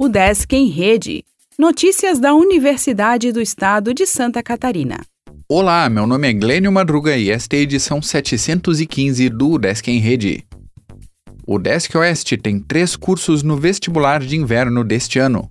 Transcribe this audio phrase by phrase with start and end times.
[0.00, 1.24] O Desk em Rede.
[1.58, 5.00] Notícias da Universidade do Estado de Santa Catarina.
[5.48, 9.98] Olá, meu nome é Glênio Madruga e esta é a edição 715 do Desk em
[9.98, 10.44] Rede.
[11.44, 15.50] O Desk Oeste tem três cursos no vestibular de inverno deste ano.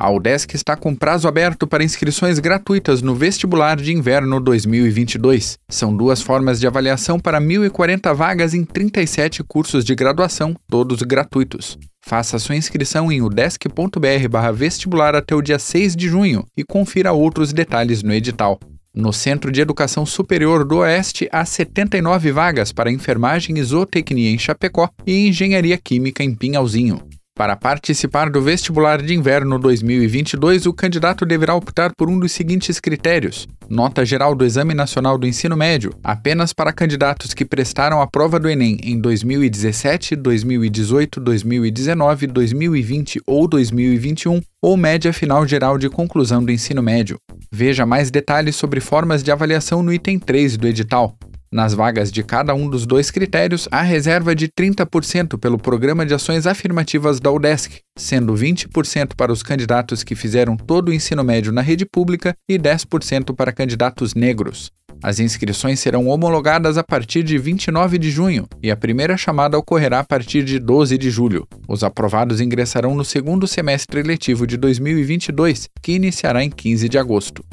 [0.00, 5.58] A UDESC está com prazo aberto para inscrições gratuitas no vestibular de inverno 2022.
[5.68, 11.76] São duas formas de avaliação para 1.040 vagas em 37 cursos de graduação, todos gratuitos.
[12.00, 18.00] Faça sua inscrição em udesc.br/vestibular até o dia 6 de junho e confira outros detalhes
[18.00, 18.60] no edital.
[18.94, 24.38] No Centro de Educação Superior do Oeste, há 79 vagas para enfermagem e zootecnia em
[24.38, 27.02] Chapecó e engenharia química em Pinhalzinho.
[27.38, 32.80] Para participar do vestibular de inverno 2022, o candidato deverá optar por um dos seguintes
[32.80, 38.08] critérios: nota geral do Exame Nacional do Ensino Médio, apenas para candidatos que prestaram a
[38.08, 45.88] prova do Enem em 2017, 2018, 2019, 2020 ou 2021, ou média final geral de
[45.88, 47.20] conclusão do ensino médio.
[47.52, 51.16] Veja mais detalhes sobre formas de avaliação no item 3 do edital.
[51.50, 56.12] Nas vagas de cada um dos dois critérios, há reserva de 30% pelo Programa de
[56.12, 61.50] Ações Afirmativas da UDESC, sendo 20% para os candidatos que fizeram todo o ensino médio
[61.50, 64.70] na rede pública e 10% para candidatos negros.
[65.02, 70.00] As inscrições serão homologadas a partir de 29 de junho e a primeira chamada ocorrerá
[70.00, 71.46] a partir de 12 de julho.
[71.68, 77.44] Os aprovados ingressarão no segundo semestre letivo de 2022, que iniciará em 15 de agosto.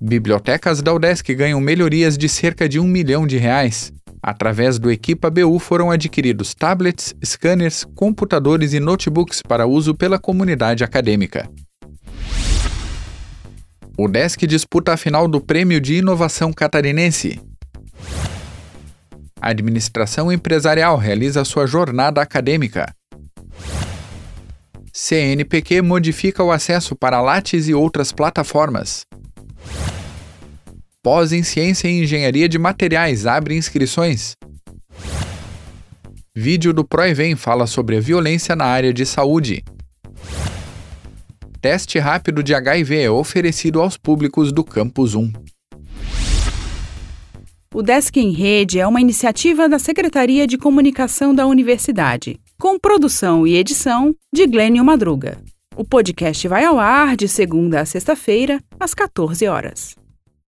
[0.00, 3.92] Bibliotecas da UDESC ganham melhorias de cerca de um milhão de reais.
[4.22, 10.84] Através do Equipa BU foram adquiridos tablets, scanners, computadores e notebooks para uso pela comunidade
[10.84, 11.48] acadêmica.
[13.96, 17.40] O Desk disputa a final do Prêmio de Inovação Catarinense.
[19.40, 22.92] A administração empresarial realiza sua jornada acadêmica.
[24.92, 29.06] CNPq modifica o acesso para Lattes e outras plataformas.
[31.06, 34.34] Pós em Ciência e Engenharia de Materiais abre inscrições.
[36.34, 39.62] Vídeo do Proevem fala sobre a violência na área de saúde.
[41.60, 45.32] Teste rápido de HIV é oferecido aos públicos do Campus 1.
[47.72, 53.46] O Desk em Rede é uma iniciativa da Secretaria de Comunicação da Universidade, com produção
[53.46, 55.38] e edição de Glênio Madruga.
[55.76, 59.94] O podcast vai ao ar de segunda a sexta-feira, às 14 horas.